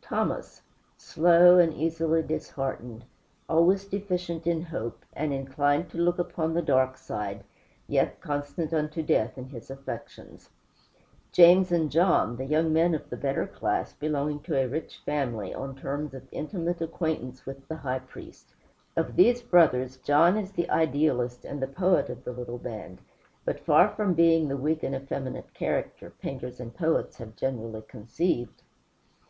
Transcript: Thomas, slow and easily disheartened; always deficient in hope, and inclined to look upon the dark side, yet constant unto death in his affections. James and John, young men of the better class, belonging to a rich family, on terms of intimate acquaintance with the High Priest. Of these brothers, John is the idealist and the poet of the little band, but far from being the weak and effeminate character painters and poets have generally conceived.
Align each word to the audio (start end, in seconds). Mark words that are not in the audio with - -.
Thomas, 0.00 0.62
slow 0.96 1.58
and 1.58 1.70
easily 1.74 2.22
disheartened; 2.22 3.04
always 3.46 3.84
deficient 3.84 4.46
in 4.46 4.62
hope, 4.62 5.04
and 5.12 5.34
inclined 5.34 5.90
to 5.90 5.98
look 5.98 6.18
upon 6.18 6.54
the 6.54 6.62
dark 6.62 6.96
side, 6.96 7.44
yet 7.86 8.18
constant 8.22 8.72
unto 8.72 9.02
death 9.02 9.36
in 9.36 9.50
his 9.50 9.70
affections. 9.70 10.48
James 11.30 11.70
and 11.70 11.90
John, 11.90 12.38
young 12.48 12.72
men 12.72 12.94
of 12.94 13.10
the 13.10 13.18
better 13.18 13.46
class, 13.46 13.92
belonging 13.92 14.40
to 14.44 14.56
a 14.56 14.66
rich 14.66 14.96
family, 15.04 15.52
on 15.52 15.74
terms 15.76 16.14
of 16.14 16.26
intimate 16.32 16.80
acquaintance 16.80 17.44
with 17.44 17.68
the 17.68 17.76
High 17.76 17.98
Priest. 17.98 18.54
Of 18.96 19.14
these 19.16 19.42
brothers, 19.42 19.98
John 19.98 20.38
is 20.38 20.52
the 20.52 20.70
idealist 20.70 21.44
and 21.44 21.60
the 21.60 21.66
poet 21.68 22.08
of 22.08 22.24
the 22.24 22.32
little 22.32 22.56
band, 22.56 23.02
but 23.44 23.60
far 23.60 23.90
from 23.90 24.14
being 24.14 24.48
the 24.48 24.56
weak 24.56 24.82
and 24.82 24.94
effeminate 24.94 25.52
character 25.52 26.08
painters 26.18 26.60
and 26.60 26.74
poets 26.74 27.18
have 27.18 27.36
generally 27.36 27.82
conceived. 27.82 28.62